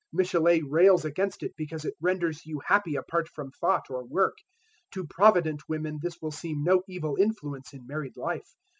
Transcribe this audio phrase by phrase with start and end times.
[0.11, 4.35] Michelet rails against it because it renders you happy apart from thought or work;
[4.89, 8.55] to provident women this will seem no evil influence in married life.